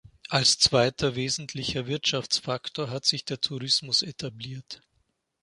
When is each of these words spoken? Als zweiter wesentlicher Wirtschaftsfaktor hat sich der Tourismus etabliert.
Als 0.29 0.57
zweiter 0.57 1.13
wesentlicher 1.15 1.85
Wirtschaftsfaktor 1.85 2.89
hat 2.89 3.05
sich 3.05 3.23
der 3.23 3.39
Tourismus 3.39 4.01
etabliert. 4.01 4.81